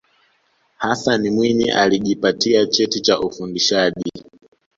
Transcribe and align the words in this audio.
hassan 0.77 1.29
mwinyi 1.29 1.71
alijipatia 1.71 2.65
cheti 2.65 3.01
cha 3.01 3.19
ufundishaji 3.19 4.11